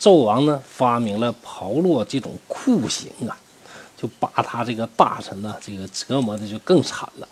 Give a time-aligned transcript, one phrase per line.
[0.00, 3.36] 纣王呢发明了炮烙这种酷刑啊，
[3.98, 7.28] 就把他这个大臣呢这个折磨的就更惨了。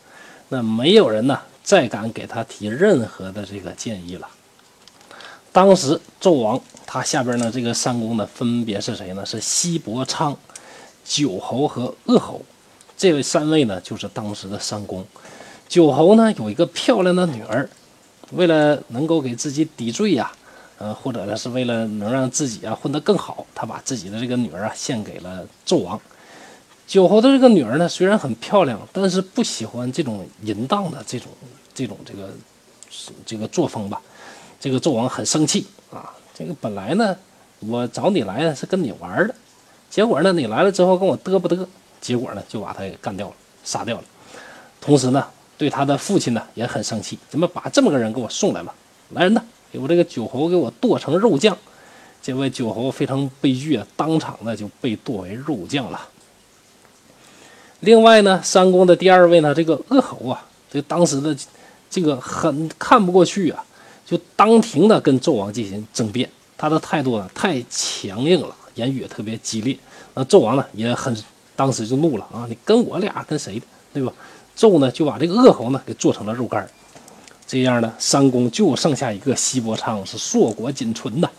[0.51, 4.29] 那没有人呢再敢给他提任何的这个建议了。
[5.51, 9.25] 当时纣王他下边呢这个三公呢分别是谁呢？
[9.25, 10.37] 是西伯昌、
[11.05, 12.43] 九侯和鄂侯。
[12.99, 15.03] 这位三位呢就是当时的三公。
[15.69, 17.67] 九侯呢有一个漂亮的女儿，
[18.33, 20.31] 为了能够给自己抵罪呀。
[20.79, 26.01] 呃，或者呢，是为了能让自己啊混得更好，他把自己的这个女儿啊献给了纣王。
[26.87, 31.29] 九侯的这个女儿呢，虽然很漂亮，但是不喜欢这种淫荡的这种
[31.75, 32.31] 这种这个
[33.27, 34.01] 这个作风吧。
[34.61, 37.17] 这个纣王很生气啊，这个本来呢，
[37.61, 39.35] 我找你来呢是跟你玩的，
[39.91, 41.67] 结果呢，你来了之后跟我嘚不嘚，
[42.01, 44.05] 结果呢就把他给干掉了，杀掉了。
[44.81, 48.75] 同时呢，对他的父亲呢也很生气，怎么把这么个人给我送来了？
[49.11, 49.43] 来人呐！
[49.73, 51.57] 给我这个九侯给我剁成肉酱，
[52.23, 56.09] 这位九侯非常悲剧啊，当场呢就被剁为肉酱了。
[57.81, 61.37] 另外呢，三公的第二位呢，这个鄂侯啊，这当时的
[61.89, 63.65] 这个很看不过去啊，
[64.05, 69.79] 就当庭的跟纣王进行争辩，他的态度呢太强硬了，言语也特别激烈。
[70.15, 71.17] 那纣王呢也很
[71.55, 74.13] 当时就怒了啊，你跟我俩跟谁，对吧？
[74.57, 76.69] 纣呢就把这个鄂侯呢给做成了肉干。
[77.49, 81.31] 这样呢，三公就剩下一个西伯昌是硕果仅存的。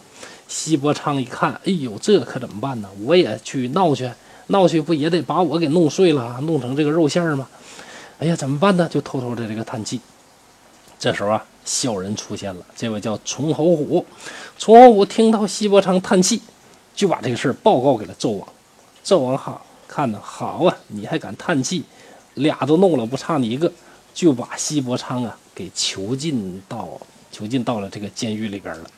[0.48, 2.90] 西伯昌一看，哎呦，这可怎么办呢？
[3.04, 4.12] 我也去闹去，
[4.48, 7.48] 闹去不也得把我给弄碎了，弄成这个肉馅吗？
[8.18, 8.90] 哎呀，怎么办呢？
[8.90, 10.02] 就偷偷的这个叹气。
[10.98, 14.04] 这时候啊，小人出现了，这位叫崇侯虎。
[14.58, 16.42] 崇侯虎听到西伯昌叹气，
[16.96, 18.48] 就把这个事儿报告给了纣王。
[19.06, 21.84] 纣王好看呢，好啊，你还敢叹气？
[22.34, 23.72] 俩都弄了，不差你一个，
[24.14, 25.38] 就把西伯昌啊。
[25.56, 26.98] 给囚禁到
[27.34, 28.90] 囚禁到了这个监狱里边了。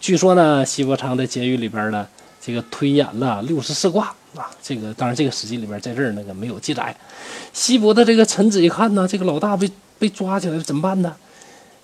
[0.00, 2.08] 据说呢，西伯昌在监狱里边呢，
[2.40, 4.50] 这个推演了六十四卦啊。
[4.62, 6.96] 这个当然，这个史记里边在这儿那个没有记载。
[7.52, 11.14] 西伯的这个臣子一看呢，这个老大被被抓起来了，怎么办呢？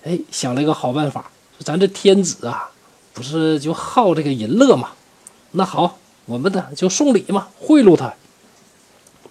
[0.03, 1.29] 哎，想了一个好办法，
[1.59, 2.71] 说咱这天子啊，
[3.13, 4.89] 不是就好这个淫乐嘛？
[5.51, 8.11] 那好，我们呢就送礼嘛，贿赂他，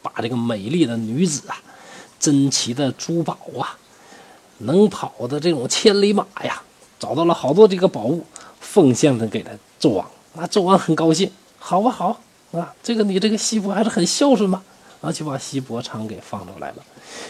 [0.01, 1.61] 把这个美丽的女子啊，
[2.19, 3.77] 珍奇的珠宝啊。
[4.59, 6.61] 能跑的这种千里马呀，
[6.99, 8.25] 找到了好多这个宝物，
[8.61, 10.05] 奉献的给了纣王。
[10.33, 12.21] 那纣王很高兴，好啊好
[12.51, 14.61] 啊，这个你这个西伯还是很孝顺嘛，
[15.01, 16.77] 啊就把西伯昌给放出来了。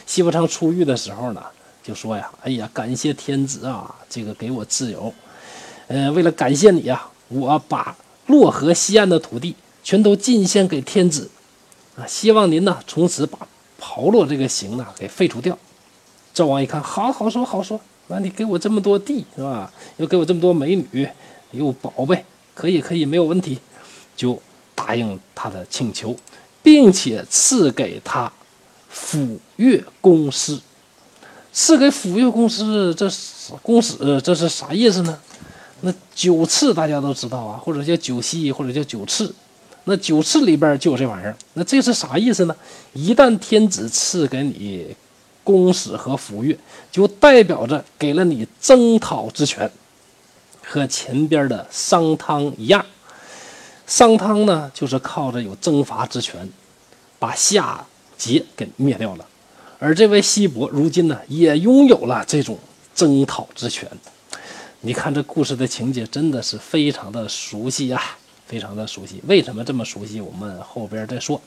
[0.07, 1.43] 西伯昌出狱的时候呢，
[1.83, 5.13] 就说呀，哎呀，感谢天子啊，这个给我自由。
[5.89, 7.95] 呃，为了感谢你呀，我把
[8.27, 11.31] 洛河西岸的土地全都进献给天子，
[11.97, 13.39] 啊，希望您呢从此把
[13.79, 15.57] 炮烙这个刑呢给废除掉。
[16.35, 19.73] 纣王一看，好好说好说，那你给我这么多地是吧？
[19.97, 21.09] 又给我这么多美女，
[21.53, 22.25] 又宝贝，
[22.55, 23.59] 可以可以，没有问题，
[24.17, 24.41] 就
[24.75, 26.15] 答应他的请求，
[26.63, 28.31] 并且赐给他
[28.93, 30.61] 抚越公司。
[31.53, 35.19] 赐给抚越公司，这是公使，这是啥意思呢？
[35.81, 39.35] 那九次大家都知道啊，或者叫九锡，或者叫九次。
[39.89, 41.35] 那九次里边就有这玩意儿。
[41.55, 42.55] 那这是啥意思呢？
[42.93, 44.95] 一旦天子赐给你。
[45.45, 46.55] 公使和抚越，
[46.93, 49.71] 就代表着给了你征讨之权，
[50.63, 52.85] 和前边的商汤一样。
[53.87, 56.47] 商汤呢，就是靠着有征伐之权，
[57.19, 57.83] 把夏
[58.19, 59.27] 桀给灭掉了。
[59.79, 62.59] 而这位西伯如今呢，也拥有了这种
[62.95, 63.89] 征讨之权。
[64.83, 68.03] 你看这故事的情节，真的是非常的熟悉啊，
[68.49, 69.23] 非常的熟悉。
[69.29, 70.21] 为什么这么熟悉？
[70.21, 71.41] 我们后边再说。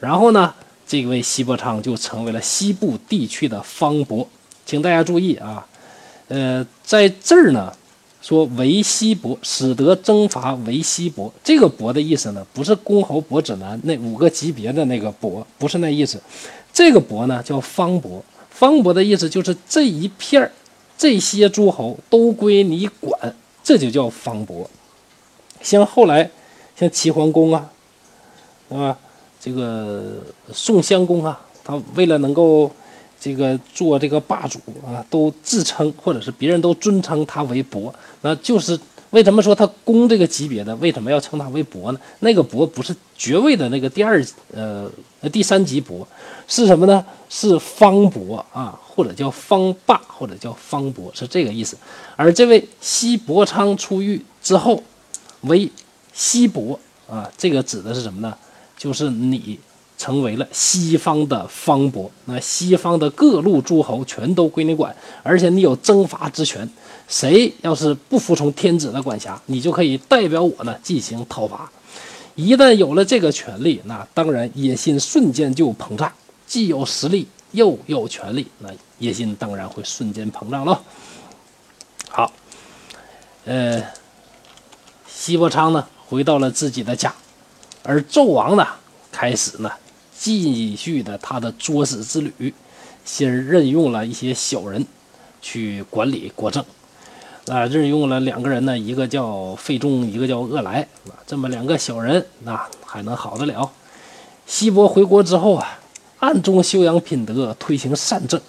[0.00, 0.54] 然后呢？
[0.86, 4.28] 这位西伯昌就成为了西部地区的方伯，
[4.66, 5.64] 请大家注意啊，
[6.26, 7.72] 呃，在这儿呢
[8.20, 16.20] 说为西伯，使得征伐为西伯，这个伯的意思呢，不是公侯伯子男那五个级别的那个伯，不是那意思，
[16.72, 18.20] 这个伯呢叫方伯，
[18.50, 20.50] 方伯的意思就是这一片儿
[20.98, 24.68] 这些诸侯都归你管，这就叫方伯。
[25.62, 26.30] 像后来
[26.76, 27.70] 像齐桓公啊，
[28.70, 28.96] 啊？
[29.42, 30.18] 这个
[30.52, 32.70] 宋襄公啊，他为了能够
[33.18, 41.98] 这个做这个霸主啊，都自称或者是别人都尊称他为伯，那就是为什么说他公这个级别的，为什么要称他为伯呢？
[42.18, 44.90] 那个伯不是爵位的那个第二呃
[45.32, 46.06] 第三级伯，
[46.46, 47.02] 是什么呢？
[47.30, 51.78] 是方伯啊，或者叫方霸，或者叫方伯，是这个意思。
[52.14, 54.82] 而这位西伯昌出狱之后
[55.42, 55.70] 为
[56.12, 56.78] 西伯
[57.08, 58.36] 啊，这个指的是什么呢？
[58.76, 59.58] 就是你
[59.98, 62.10] 成为了西方的方伯。
[62.24, 66.68] 那西方的各路诸侯全都归你管，而且你有征伐之权。
[67.08, 71.70] 谁要是不服从天子的管辖，你就可以代表我呢进行讨伐。
[72.36, 76.10] 一旦有了这个权利，那当然野心瞬间就膨胀，
[76.46, 80.80] 既有实力又有权利，那野心当然会瞬间膨胀了。
[82.08, 82.32] 好，
[83.44, 83.82] 呃，
[85.30, 87.14] 西伯昌呢回到了自己的家，
[87.84, 88.66] 而纣王呢
[89.12, 89.70] 开始呢
[90.12, 92.52] 继续的他的作死之旅，
[93.04, 94.84] 先任用了一些小人
[95.40, 96.64] 去管理国政。
[97.46, 103.70] 啊，任用了两个人呢，一个叫费仲，一个叫恶来，啊，这么两个小人，那还能好得了？
[104.46, 105.78] 西伯回国之后啊，
[106.18, 108.40] 暗中修养品德，推行善政。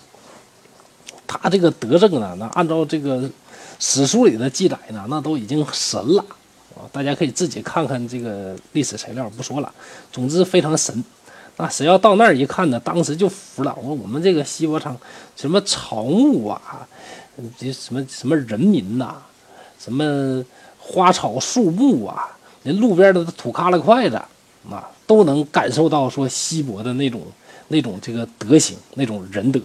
[1.27, 3.29] 他这个德政呢，那按照这个
[3.77, 6.25] 史书里的记载呢，那都已经神了
[6.91, 9.73] 大家可以自己看看这个历史材料，不说了。
[10.11, 11.03] 总之非常神。
[11.57, 13.75] 那谁要到那儿一看呢，当时就服了。
[13.77, 14.97] 我说我们这个西伯昌，
[15.35, 16.87] 什么草木啊？
[17.57, 19.15] 这什么什么人民呐，
[19.79, 20.43] 什么
[20.79, 22.27] 花草树木啊，
[22.63, 24.15] 连路边的土旮旯块子
[24.69, 27.21] 啊，都能感受到说西伯的那种
[27.67, 29.59] 那种这个德行，那种仁德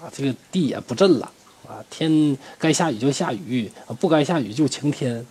[0.00, 1.30] 啊，这个地也不震了
[1.70, 3.70] 啊，天该下雨就下雨，
[4.00, 5.24] 不该下雨就晴天，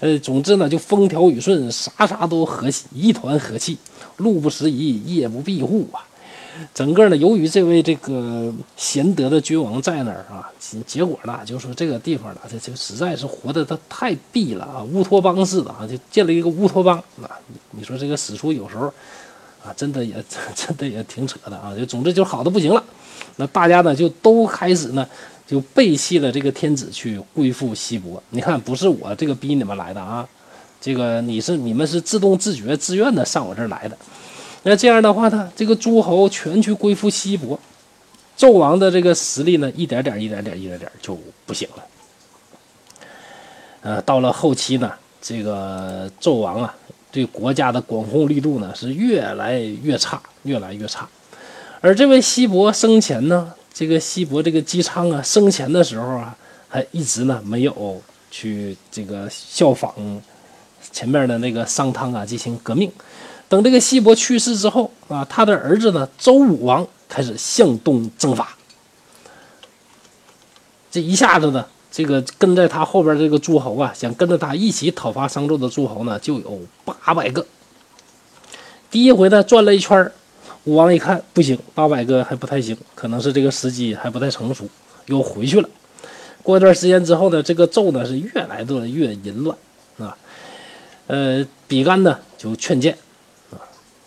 [0.00, 3.76] 呃，总之呢就风调雨顺，啥啥都和气，一团和气，
[4.16, 6.00] 路不拾遗，夜不闭户啊。
[6.72, 10.48] 整个呢，由于这位这个贤德的君王在那儿啊，
[10.86, 17.28] 结果呢，就说这个地方呢，这这实在是活的他太闭了啊，乌托邦似的啊，就建了一个乌托邦啊。
[17.72, 18.86] 你说这个史书有时候
[19.64, 20.14] 啊，真的也
[20.54, 21.74] 真的也挺扯的啊。
[21.76, 22.84] 就总之就好的不行了，
[23.34, 25.04] 那大家呢就都开始呢
[25.46, 28.22] 就背弃了这个天子，去归附西伯。
[28.30, 30.26] 你看，不是我这个逼你们来的啊，
[30.80, 33.96] 这个你是你们是自动自觉自愿的上我这儿来的。
[34.62, 37.58] 那这样的话呢，这个诸侯全去归附西伯，
[38.38, 41.84] 纣王的这个实力呢，一点点、一点点、一点点就不行了。
[43.82, 44.90] 呃，到了后期呢，
[45.20, 46.74] 这个纣王啊，
[47.12, 51.06] 对国家的管控力度呢是越来越差，越来越差。
[51.82, 56.34] 而这位西伯生前呢，这个西伯这个姬昌啊，生前的时候啊，
[56.68, 58.00] 还一直呢没有
[58.30, 59.92] 去这个效仿
[60.92, 62.90] 前面的那个商汤啊进行革命。
[63.48, 68.56] 等这个西伯去世之后啊，他的儿子呢周武王开始向东征伐。
[70.92, 77.44] 这一下子呢，这个跟在他后边这个诸侯啊，想跟着他一起讨伐商纣的诸侯呢，就有八百个。
[78.88, 80.12] 第一回呢转了一圈
[80.64, 84.66] 武王一看不行，八百个还不太行，可能是这个时机还不太成熟，
[85.06, 85.68] 又回去了。
[86.42, 89.56] 过一段时间之后呢，这个纣呢是越来的越淫乱
[89.98, 90.16] 啊。
[91.06, 92.96] 呃，比干呢就劝谏。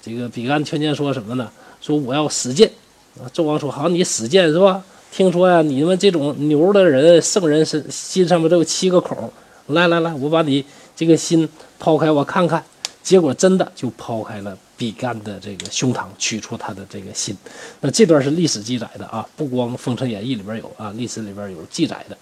[0.02, 1.52] 这个比干劝谏说什么呢？
[1.80, 2.72] 说我要使剑。
[3.20, 4.84] 啊，纣王说好，你使剑是吧？
[5.12, 9.32] 听说呀，你们这种牛的人，圣人是心上面都有七个孔。
[9.68, 10.66] 来来来，我把你
[10.96, 12.64] 这个心抛开，我看看。
[13.04, 17.36] 结果真的就抛开了比干的这个胸膛，取出他的这个心。
[17.82, 22.16] 那这段是历史记载的啊，不光《封神演义》里边有啊，历史里边有记载的。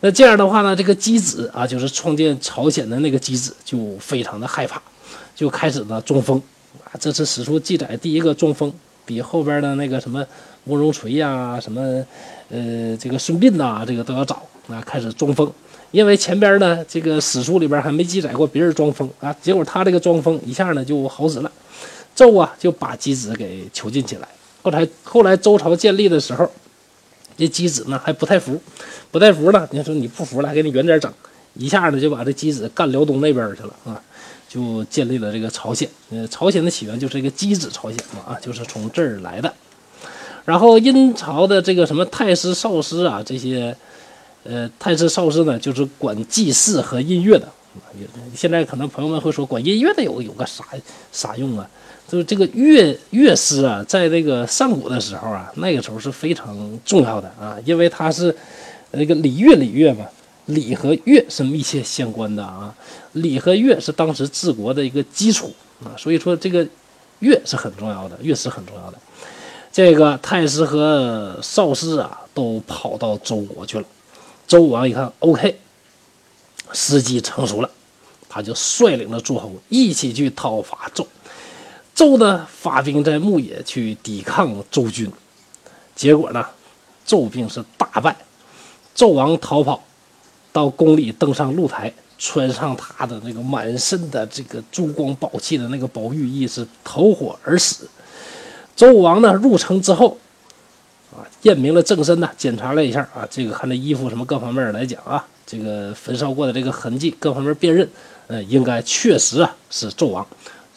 [0.00, 4.80] 那这样的话呢，这个姬子啊，就是创建朝鲜的那个姬子，就非常的害怕，
[5.34, 6.40] 就开始呢中风。
[6.84, 8.70] 啊，这是史书记载第一个中风，
[9.06, 10.24] 比后边的那个什么
[10.64, 11.80] 慕容垂呀、什么
[12.50, 14.82] 呃这个孙膑呐，这个都要早啊。
[14.82, 15.50] 开始中风，
[15.90, 21.50] 因为前边呢这个史书里边还没记载过别人装疯啊，结果他这个装疯一下呢就好使了。
[22.26, 24.28] 纣啊就把箕子给囚禁起来。
[24.62, 26.50] 后来后来周朝建立的时候，
[27.36, 28.60] 这箕子呢还不太服，
[29.10, 31.12] 不太服了，你说你不服了，还给你远点整，
[31.54, 34.02] 一下子就把这箕子干辽东那边去了啊。
[34.48, 39.52] 就建立了这个朝鲜，呃，朝鲜的起源就是一个箕子朝鲜嘛，啊，就是从这儿来的。
[40.46, 43.76] 然后殷朝的这个什么太师、少师啊，这些，
[44.44, 47.46] 呃，太师、少师呢，就是管祭祀和音乐的。
[48.34, 50.64] 现在可能朋友们会说，管音乐的有有个啥
[51.12, 51.68] 啥用啊？
[52.08, 58.34] 就是这个乐乐师啊，在这个上古的时候啊，那个时候是非常重要的啊，因为它是
[58.92, 60.06] 那个礼乐礼乐嘛。
[60.46, 62.74] 礼和乐是密切相关的啊，
[63.12, 65.52] 礼和乐是当时治国的一个基础
[65.84, 66.66] 啊，所以说这个
[67.18, 68.96] 乐是很重要的，乐是很重要的。
[69.70, 73.84] 这个太师和少师啊，都跑到周国去了。
[74.46, 75.58] 周武王一看，OK，
[76.72, 77.70] 时机成熟了，
[78.26, 81.06] 他就率领了诸侯一起去讨伐周。
[81.98, 85.10] 纣呢，发兵在牧野去抵抗周军，
[85.96, 86.46] 结果呢，
[87.04, 88.16] 周兵是大败，
[88.94, 89.82] 纣王逃跑。
[90.52, 97.88] 到宫里登上露台，穿上他的那个满身的这个珠光宝气的那个宝玉衣，是投火而死。
[98.76, 100.16] 周武王呢入城之后，
[101.12, 107.88] 啊，验明了正身呢，检查了一下啊，这个看这衣服什么各方面来讲啊，这个焚烧过的这个痕迹各方面辨认，
[108.28, 110.24] 呃，应该确实啊是纣王，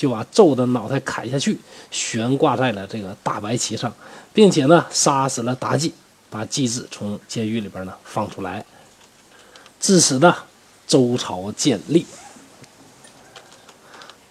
[0.01, 1.55] 就把纣的脑袋砍下去，
[1.91, 3.93] 悬挂在了这个大白旗上，
[4.33, 5.93] 并且呢杀死了妲己，
[6.27, 8.65] 把姬子从监狱里边呢放出来，
[9.79, 10.35] 至此呢
[10.87, 12.07] 周朝建立。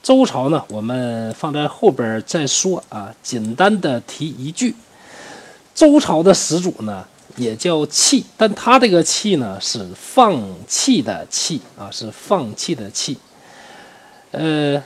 [0.03, 3.15] 周朝呢，我们放在后边再说啊。
[3.23, 4.75] 简单的提一句，
[5.73, 13.17] 周朝的始祖呢也叫弃，但他这个弃呢是放弃的弃啊，是放弃的弃。
[14.33, 14.83] 呃，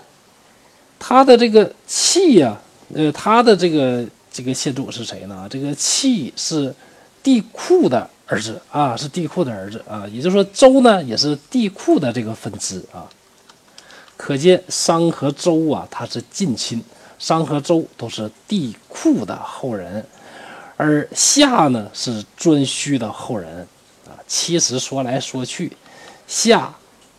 [1.06, 2.58] 他的这个契呀，
[2.94, 5.46] 呃，他的这个这个先祖是谁呢？
[5.50, 6.74] 这个契是
[7.22, 10.08] 帝喾的儿子啊，是帝喾的儿子啊。
[10.10, 13.06] 也就是说，周呢也是帝喾的这个分支啊。
[14.16, 16.82] 可见商和周啊，他是近亲，
[17.18, 20.06] 商和周都是帝喾的后人，
[20.78, 23.58] 而夏呢是颛顼的后人
[24.06, 24.16] 啊。
[24.26, 25.76] 其实说来说去，
[26.26, 26.74] 夏、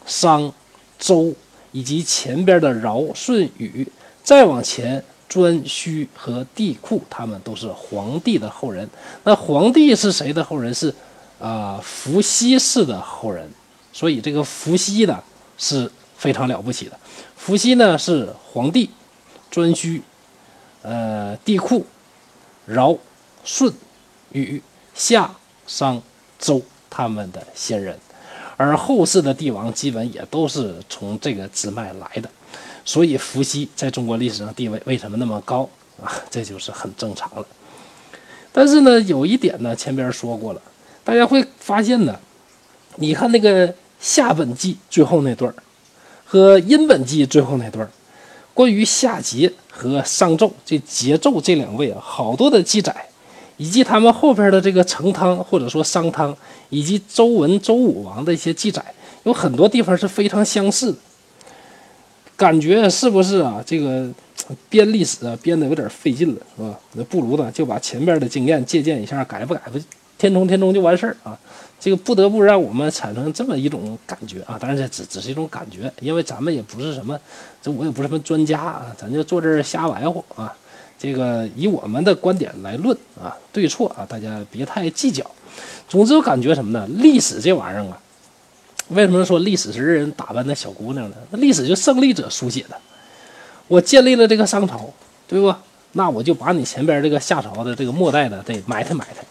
[0.07, 0.51] 商、
[0.97, 1.31] 周
[1.75, 3.85] 以及前边的尧、舜、禹，
[4.23, 8.89] 再往前，颛顼和帝喾，他们都是黄帝的后人。
[9.25, 10.73] 那黄帝是谁的后人？
[10.73, 10.93] 是
[11.39, 13.51] 啊，伏羲氏的后人。
[13.91, 15.21] 所以这个伏羲呢
[15.57, 15.91] 是。
[16.17, 16.97] 非常了不起的，
[17.35, 18.89] 伏羲呢是黄帝、
[19.51, 20.01] 颛顼、
[20.81, 21.83] 呃帝喾、
[22.69, 22.97] 尧、
[23.43, 23.71] 舜、
[24.31, 24.61] 禹、
[24.95, 25.29] 夏、
[25.67, 26.01] 商、
[26.39, 27.99] 周他们的先人，
[28.57, 32.29] 而后世的帝王基本也都是从这个支脉来的，
[32.83, 35.69] 所以伏羲在中国历史上地位为什么那么高
[36.03, 36.11] 啊？
[36.29, 37.45] 这就是很正常了。
[38.51, 40.61] 但是呢，有一点呢，前边说过了，
[41.03, 42.19] 大家会发现呢，
[42.95, 45.53] 你看那个夏本纪最后那段。
[46.27, 47.87] 和殷本纪最后那段
[48.51, 53.07] 关于夏桀和商纣这桀纣这两位啊，好多的记载，
[53.57, 56.35] 以及他们后边的这个成汤或者说商汤，
[56.69, 58.83] 以及周文周武王的一些记载，
[59.23, 60.95] 有很多地方是非常相似。
[62.37, 63.63] 感觉是不是啊？
[63.65, 64.09] 这个
[64.67, 66.77] 编历史啊，编的有点费劲了，是吧？
[66.93, 69.79] 那不如呢，就把前边的经验借鉴一下，改不改不，
[70.17, 71.39] 填充填充就完事儿啊。
[71.79, 74.57] 这个不得不让我们产生这么一种感觉啊！
[74.59, 77.17] 当然这只只是一种感觉，因为咱们也不是什么，
[77.61, 80.53] 这我也不是什么专家啊，咱就坐这儿瞎玩乎啊。
[80.97, 85.25] 这个以我们的观点来论啊，对错啊，大家别太计较。
[85.87, 86.87] 总之，我感觉什么呢？
[86.97, 87.99] 历史这玩意儿啊，
[88.89, 91.15] 为什么说历史是任人打扮的小姑娘呢？
[91.29, 92.75] 那历史就胜利者书写的。
[93.67, 94.89] 我建立了这个商朝，
[95.27, 95.53] 对不？
[95.93, 99.23] 那我就把你前边这个夏朝的这个末代的得埋汰埋汰。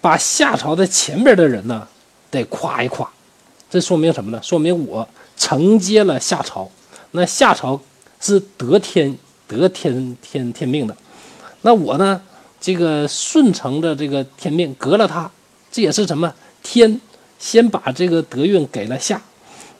[0.00, 1.86] 把夏朝的前边的人呢，
[2.30, 3.08] 得夸一夸，
[3.70, 4.40] 这说明什么呢？
[4.42, 6.70] 说明我承接了夏朝，
[7.12, 7.80] 那夏朝
[8.20, 9.16] 是得天
[9.48, 10.96] 得天天天命的，
[11.62, 12.20] 那我呢，
[12.60, 15.30] 这个顺承着这个天命，革了他，
[15.72, 16.32] 这也是什么？
[16.62, 17.00] 天
[17.38, 19.20] 先把这个德运给了夏，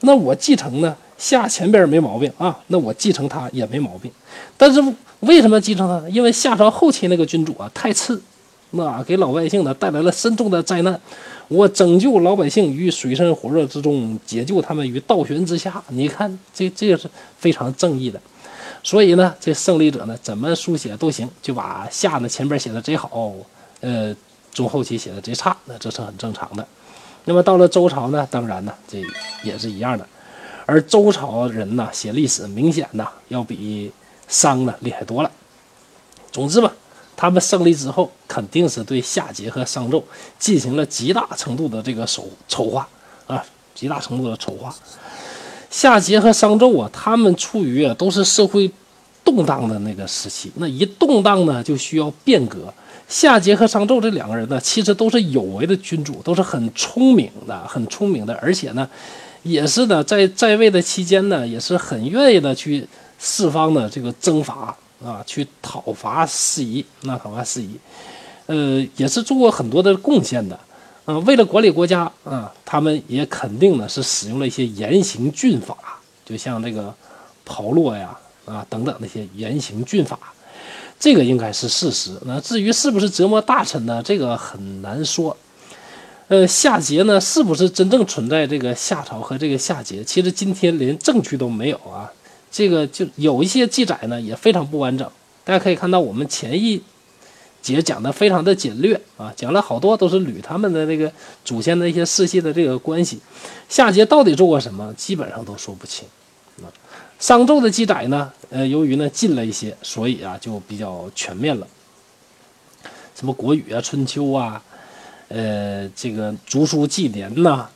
[0.01, 0.97] 那我继承呢？
[1.19, 4.09] 夏前边没毛病啊，那我继承他也没毛病，
[4.57, 4.81] 但是
[5.21, 6.09] 为什么继承他？
[6.09, 8.23] 因为夏朝后期那个君主啊，太次。
[8.71, 11.01] 那给老百姓呢带来了深重的灾难，
[11.49, 15.83] 我拯救老百姓于水深火热之中，解救他们于倒悬之下。
[15.89, 17.09] 你看，这这个是
[17.39, 18.21] 非常正义的。
[18.89, 23.35] 所以呢，这胜利者呢怎么书写都行，就把夏呢前边写的贼好，
[23.83, 24.17] 呃，
[24.51, 26.67] 中后期写的贼差，那这是很正常的。
[27.27, 29.03] 那么到了周朝呢，当然呢这
[29.43, 30.09] 也是一样的。
[30.65, 33.93] 而周朝人呢写历史，明显呢要比
[34.27, 35.31] 商呢厉害多了。
[36.33, 36.73] 总之吧。
[37.15, 40.03] 他们胜利之后，肯定是对夏桀和商纣
[40.39, 42.89] 进行了极大程度的这个筹筹划
[43.27, 44.75] 啊，极大程度的丑化。
[45.71, 48.71] 夏桀和商纣啊，他们处于啊都是社会
[49.25, 52.73] 动荡的那个时期，那一动荡呢，就需要变革。
[53.09, 58.89] 夏桀和商纣这两个人呢，其实都是有为的君主，都是很聪明的，很聪明的，而且呢，
[59.43, 62.87] 也是呢，在在位的期间呢，也是很愿意的去
[63.19, 64.77] 四方的这个征伐。
[64.99, 67.71] 啊，去讨伐事宜，那讨伐事宜，
[68.47, 70.59] 呃，也是做过很多的贡献的。
[71.09, 75.75] 啊，为了管理国家啊，他们也肯定呢是使用了一些严刑峻法，
[76.23, 76.95] 就像这个
[77.47, 80.19] 炮烙呀啊等等那些严刑峻法，
[81.01, 82.13] 这个应该是事实。
[82.27, 85.35] 那至于是不是折磨大臣呢，这个很难说。
[86.27, 90.05] 呃，夏桀呢，是不是真正存在这个夏朝和这个夏桀？
[90.05, 92.13] 其实今天连证据都没有啊。
[92.51, 95.11] 这个就有一些记载呢，也非常不完整。
[95.43, 96.83] 大家可以看到，我们前一
[97.61, 101.11] 节讲的非常的简略啊，讲了好多都是捋他们的那个
[101.45, 103.21] 祖先的一些世系的这个关系。
[103.69, 106.07] 夏桀到底做过什么，基本上都说不清。
[107.19, 111.67] 商纣的记载呢，呃，由于呢近了一些，所以啊就比较全面了。
[113.17, 114.63] 什么《国语》啊、《春秋》啊，
[115.27, 117.69] 呃，这个《竹书纪年》呐，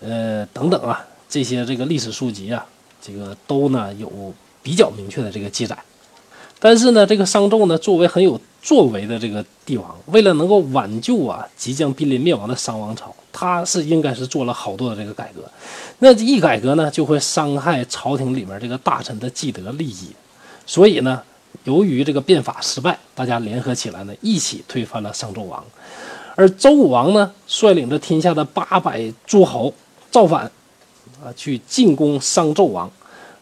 [0.00, 2.66] 呃等等啊，这些这个历史书籍啊，
[3.02, 4.10] 这个都呢有
[4.62, 5.76] 比较明确的这个记载。
[6.64, 15.42] 但是呢，这个商纣呢，作为很有作为的这个帝王，为了能够挽救啊即将濒临灭亡的商王朝，他是应该是做了好多的这个改革。
[15.98, 20.10] 那一改革呢，就会伤害朝廷里面这个大臣的既得利益。
[20.64, 21.20] 所以呢，
[21.64, 25.64] 由于这个变法失败，大家联合起来呢，一起推翻了商纣王。
[26.36, 29.74] 而周武王呢，率领着天下的八百诸侯
[30.12, 30.44] 造反，
[31.20, 32.88] 啊，去进攻商纣王。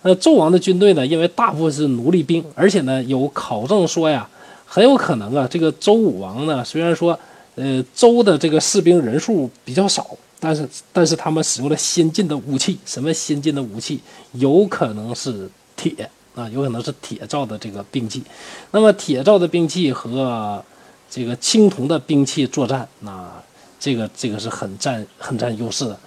[0.03, 1.07] 那纣王的军队呢？
[1.07, 4.27] 因为大部分是奴隶兵，而且呢，有考证说呀，
[4.65, 7.19] 很有可能啊，这个周武王呢，虽然说，
[7.57, 10.07] 呃，周的这个士兵人数比较少，
[10.39, 12.79] 但是，但是他们使用了先进的武器。
[12.87, 14.01] 什么先进的武器？
[14.33, 18.23] 有可能是铁啊，有可能是铁造的这个兵器。
[18.71, 20.65] 那么，铁造的兵器和
[21.11, 23.31] 这个青铜的兵器作战，那
[23.79, 25.99] 这个这个是很占很占优势的。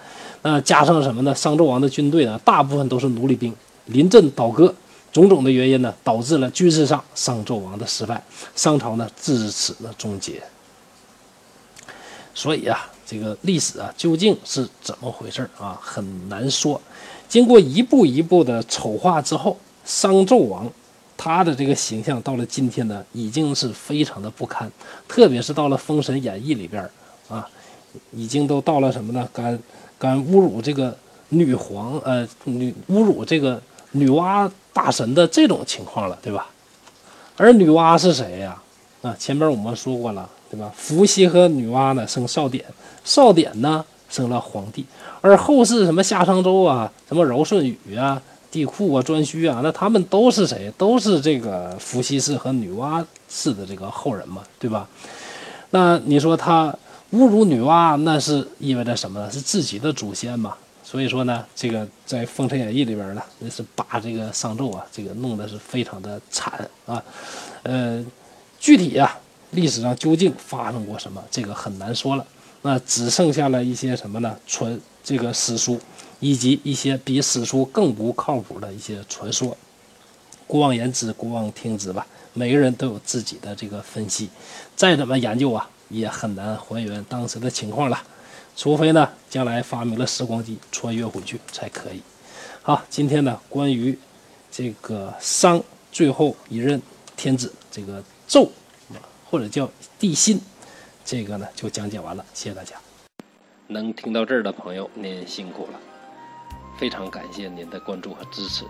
[0.42, 1.36] 那加上什么呢？
[1.36, 3.54] 商纣王的军队呢，大部分都是奴隶兵。
[3.86, 4.74] 临阵倒戈，
[5.12, 8.24] 种种的原因呢，导致了军事上商纣王的失败，
[8.56, 10.42] 商朝呢至此呢终结。
[12.34, 16.82] 所以啊，这个历史啊究竟是怎么回事啊，很难说。
[17.28, 20.72] 经过一步一步的丑化之后，商纣王
[21.16, 24.72] 他的这个形象到了今天呢，已经是非常的不堪。
[25.08, 26.90] 特别是到了《封神演义》里边
[27.28, 27.48] 啊，
[28.12, 29.30] 已经都到了什么呢？
[29.32, 29.60] 敢
[30.00, 30.98] 敢侮辱这个
[31.30, 33.62] 女皇，呃，女侮辱这个。
[33.94, 36.48] 女娲大神的这种情况了，对吧？
[37.38, 38.62] 而女娲是谁呀？
[39.02, 40.72] 啊，前边我们说过了，对吧？
[40.76, 42.64] 伏羲和女娲呢生少典，
[43.04, 44.86] 少典呢生了皇帝，
[45.22, 48.22] 而后世什么夏商周啊，什么尧舜禹啊，
[48.52, 50.72] 帝喾啊，颛顼啊，那他们都是谁？
[50.78, 54.88] 都是这个伏羲氏和女娲氏的这个后人嘛，对吧？
[55.72, 56.74] 那你说他
[57.14, 59.32] 侮辱女娲，那是意味着什么呢？
[59.32, 60.54] 是自己的祖先嘛？
[60.84, 67.02] 所以说呢，这个在《封神演义》里边呢，那是把这个商纣啊，这个弄得是非常的惨啊。
[67.64, 68.06] 呃，
[68.60, 69.18] 具体啊，
[69.52, 72.26] 历史上究竟发生过什么，这个很难说了。
[72.62, 74.38] 那只剩下了一些什么呢？
[74.46, 75.80] 传这个史书，
[76.20, 79.58] 以及一些比史书更不靠谱的一些传说。
[80.46, 82.06] 古往言之，古往听之吧。
[82.34, 84.30] 每个人都有自己的这个分析，
[84.76, 88.02] 再怎么研究啊，也很难还原当时的情况了。
[88.56, 92.02] 除非呢，将来发明了时光机穿越回去才可以。
[92.62, 93.98] 好，今天呢，关于
[94.52, 95.62] 这个商
[95.92, 96.82] 最后一任
[97.18, 98.48] 天子这个纣，
[99.30, 100.40] 或者叫帝辛，
[101.04, 102.24] 这个呢就讲解完了。
[102.34, 102.76] 谢谢大家。
[103.68, 105.80] 能听到这儿的朋友，您辛苦了，
[106.78, 108.66] 非常感谢您的关注和支持。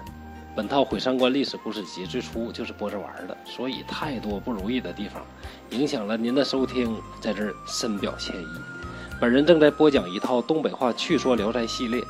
[0.55, 5.25] 本套《毁三观历史故事集》最初就是播着玩的，所以太多不如意的地方，
[5.71, 8.82] 影响了您的收听，在这儿深表歉意。
[9.19, 12.03] 本人正在播讲一套东北话趣说《聊斋》系列，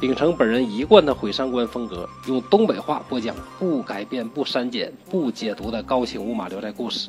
[0.00, 7.08] 秉承本人一贯的毁三观风格，用东北话播讲不改变、不删减、不解读的高清无码《聊斋》故事。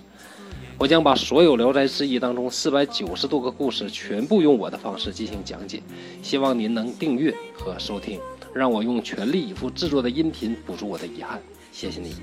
[0.79, 5.83] 我将把所有《聊斋志异》当中四百九十多个故事全部用我的方式进行讲解，
[6.23, 8.19] 希望您能订阅和收听，
[8.55, 11.39] 让我用全力以赴制作的音频补足我的遗憾。
[11.71, 12.15] 谢谢你。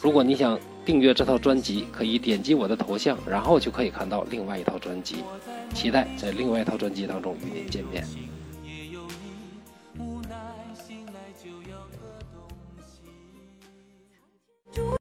[0.00, 5.16] 如果你想订阅这套专辑，可以点击我的头像，然后就可以看到另外一套专辑。
[5.74, 8.06] 期待在另外一套专辑当中与您见面。